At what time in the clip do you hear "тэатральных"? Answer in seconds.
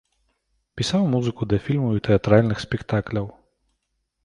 2.09-2.57